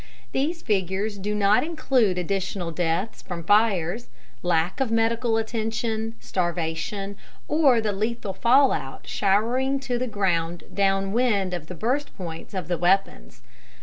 These 0.31 0.63
figures 0.63 1.19
do 1.19 1.35
not 1.35 1.63
include 1.63 2.17
additional 2.17 2.71
deaths 2.71 3.21
from 3.21 3.43
fires, 3.43 4.09
lack 4.41 4.79
of 4.79 4.89
medical 4.89 5.37
attention, 5.37 6.15
starvation, 6.19 7.15
or 7.47 7.79
the 7.79 7.93
lethal 7.93 8.33
fallout 8.33 9.05
showering 9.05 9.79
to 9.81 9.99
the 9.99 10.07
ground 10.07 10.63
downwind 10.73 11.53
of 11.53 11.67
the 11.67 11.75
burst 11.75 12.17
points 12.17 12.55
of 12.55 12.67
the 12.67 12.79
weapons. 12.79 13.43